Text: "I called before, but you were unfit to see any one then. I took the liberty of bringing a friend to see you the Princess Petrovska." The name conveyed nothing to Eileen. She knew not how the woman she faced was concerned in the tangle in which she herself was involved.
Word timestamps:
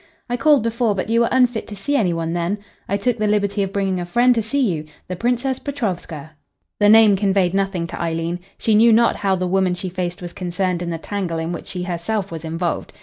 "I 0.31 0.35
called 0.35 0.63
before, 0.63 0.95
but 0.95 1.09
you 1.11 1.19
were 1.19 1.29
unfit 1.31 1.67
to 1.67 1.75
see 1.75 1.95
any 1.95 2.11
one 2.11 2.33
then. 2.33 2.57
I 2.89 2.97
took 2.97 3.19
the 3.19 3.27
liberty 3.27 3.61
of 3.61 3.71
bringing 3.71 3.99
a 3.99 4.05
friend 4.07 4.33
to 4.33 4.41
see 4.41 4.59
you 4.73 4.85
the 5.07 5.15
Princess 5.15 5.59
Petrovska." 5.59 6.31
The 6.79 6.89
name 6.89 7.15
conveyed 7.15 7.53
nothing 7.53 7.85
to 7.85 8.01
Eileen. 8.01 8.39
She 8.57 8.73
knew 8.73 8.91
not 8.93 9.17
how 9.17 9.35
the 9.35 9.45
woman 9.45 9.75
she 9.75 9.89
faced 9.89 10.19
was 10.19 10.33
concerned 10.33 10.81
in 10.81 10.89
the 10.89 10.97
tangle 10.97 11.37
in 11.37 11.51
which 11.51 11.67
she 11.67 11.83
herself 11.83 12.31
was 12.31 12.43
involved. 12.43 12.93